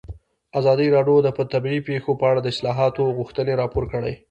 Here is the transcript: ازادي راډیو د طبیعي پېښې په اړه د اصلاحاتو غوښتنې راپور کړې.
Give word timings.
ازادي 0.59 0.87
راډیو 0.95 1.17
د 1.23 1.27
طبیعي 1.53 1.79
پېښې 1.87 2.13
په 2.19 2.25
اړه 2.29 2.39
د 2.41 2.47
اصلاحاتو 2.53 3.13
غوښتنې 3.17 3.53
راپور 3.61 3.83
کړې. 3.93 4.13